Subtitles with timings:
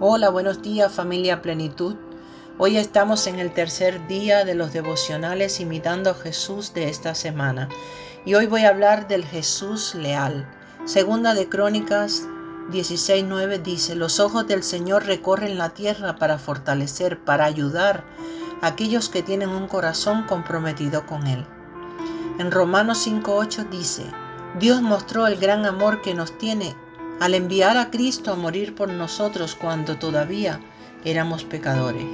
[0.00, 1.96] Hola, buenos días familia Plenitud.
[2.56, 7.68] Hoy estamos en el tercer día de los devocionales imitando a Jesús de esta semana.
[8.24, 10.48] Y hoy voy a hablar del Jesús leal.
[10.84, 12.28] Segunda de Crónicas
[12.70, 18.04] 16:9 dice, los ojos del Señor recorren la tierra para fortalecer, para ayudar
[18.62, 21.44] a aquellos que tienen un corazón comprometido con Él.
[22.38, 24.04] En Romanos 5:8 dice,
[24.60, 26.76] Dios mostró el gran amor que nos tiene
[27.20, 30.60] al enviar a Cristo a morir por nosotros cuando todavía
[31.04, 32.06] éramos pecadores.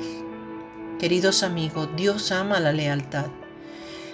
[0.98, 3.26] Queridos amigos, Dios ama la lealtad.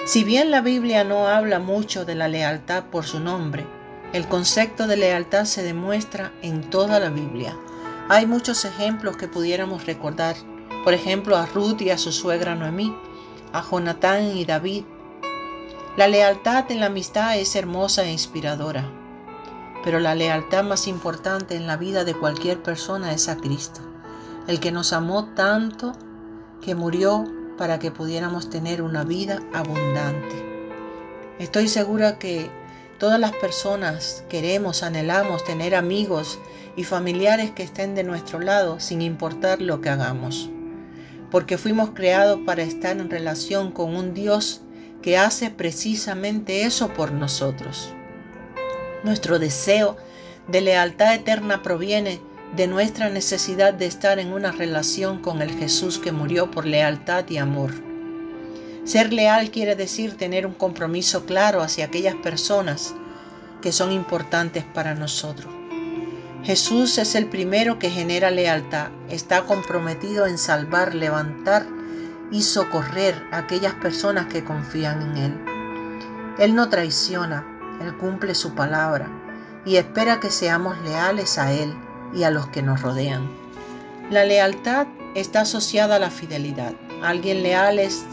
[0.05, 3.65] Si bien la Biblia no habla mucho de la lealtad por su nombre,
[4.13, 7.57] el concepto de lealtad se demuestra en toda la Biblia.
[8.09, 10.35] Hay muchos ejemplos que pudiéramos recordar,
[10.83, 12.93] por ejemplo a Ruth y a su suegra Noemí,
[13.53, 14.83] a Jonatán y David.
[15.97, 19.00] La lealtad en la amistad es hermosa e inspiradora.
[19.83, 23.81] Pero la lealtad más importante en la vida de cualquier persona es a Cristo,
[24.47, 25.93] el que nos amó tanto
[26.61, 27.25] que murió
[27.57, 30.51] para que pudiéramos tener una vida abundante.
[31.39, 32.51] Estoy segura que
[32.99, 36.39] todas las personas queremos, anhelamos tener amigos
[36.77, 40.51] y familiares que estén de nuestro lado sin importar lo que hagamos,
[41.31, 44.61] porque fuimos creados para estar en relación con un Dios
[45.01, 47.95] que hace precisamente eso por nosotros.
[49.03, 49.97] Nuestro deseo
[50.49, 52.21] de lealtad eterna proviene
[52.55, 57.25] de nuestra necesidad de estar en una relación con el Jesús que murió por lealtad
[57.29, 57.71] y amor.
[58.85, 62.95] Ser leal quiere decir tener un compromiso claro hacia aquellas personas
[63.63, 65.55] que son importantes para nosotros.
[66.43, 71.67] Jesús es el primero que genera lealtad, está comprometido en salvar, levantar
[72.33, 75.45] y socorrer a aquellas personas que confían en Él.
[76.39, 77.47] Él no traiciona,
[77.81, 79.09] él cumple su palabra
[79.65, 81.75] y espera que seamos leales a Él
[82.15, 83.29] y a los que nos rodean.
[84.11, 86.75] La lealtad está asociada a la fidelidad.
[87.03, 88.05] Alguien leal es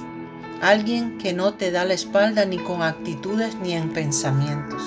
[0.62, 4.82] alguien que no te da la espalda ni con actitudes ni en pensamientos.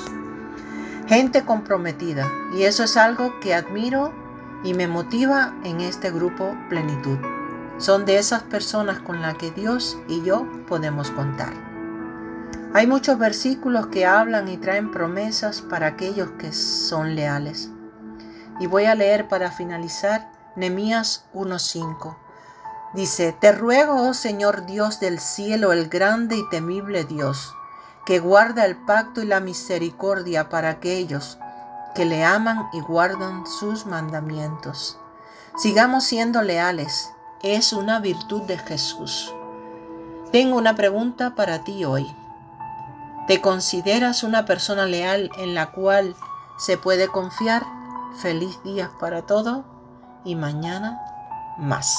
[1.09, 2.31] Gente comprometida.
[2.57, 4.13] Y eso es algo que admiro
[4.63, 7.19] y me motiva en este grupo Plenitud.
[7.79, 11.70] Son de esas personas con las que Dios y yo podemos contar.
[12.73, 17.69] Hay muchos versículos que hablan y traen promesas para aquellos que son leales.
[18.61, 22.17] Y voy a leer para finalizar Nemías 1.5.
[22.95, 27.53] Dice, Te ruego, oh Señor Dios del cielo, el grande y temible Dios,
[28.07, 31.39] que guarda el pacto y la misericordia para aquellos
[31.97, 34.97] que le aman y guardan sus mandamientos.
[35.57, 37.11] Sigamos siendo leales,
[37.43, 39.35] es una virtud de Jesús.
[40.31, 42.07] Tengo una pregunta para ti hoy.
[43.31, 46.17] ¿Te consideras una persona leal en la cual
[46.59, 47.63] se puede confiar?
[48.21, 49.65] Feliz día para todo
[50.25, 51.01] y mañana
[51.57, 51.97] más.